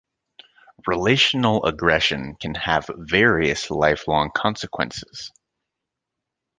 [0.87, 5.29] Relational aggression can have various lifelong consequences.